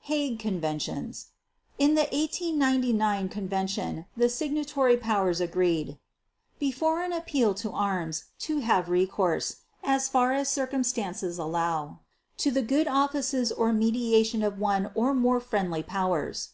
Hague 0.00 0.38
Conventions 0.38 1.28
In 1.78 1.94
the 1.94 2.02
1899 2.12 3.30
Convention 3.30 4.04
the 4.14 4.28
signatory 4.28 4.98
powers 4.98 5.40
agreed: 5.40 5.98
"before 6.58 7.00
an 7.02 7.10
appeal 7.14 7.54
to 7.54 7.70
arms... 7.70 8.24
to 8.40 8.58
have 8.58 8.90
recourse, 8.90 9.60
as 9.82 10.06
far 10.06 10.34
as 10.34 10.50
circumstances 10.50 11.38
allow, 11.38 12.00
to 12.36 12.50
the 12.50 12.60
good 12.60 12.86
offices 12.86 13.50
or 13.50 13.72
mediation 13.72 14.42
of 14.42 14.58
one 14.58 14.90
or 14.94 15.14
more 15.14 15.40
friendly 15.40 15.82
powers." 15.82 16.50